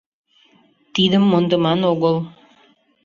Тидым 0.93 1.23
мондыман 1.31 1.79
огыл. 1.91 2.15